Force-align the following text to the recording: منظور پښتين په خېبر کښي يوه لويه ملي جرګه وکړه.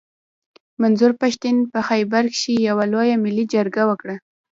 منظور 0.81 1.11
پښتين 1.21 1.55
په 1.71 1.79
خېبر 1.87 2.23
کښي 2.33 2.55
يوه 2.67 2.83
لويه 2.93 3.15
ملي 3.25 3.45
جرګه 3.53 3.83
وکړه. 3.89 4.15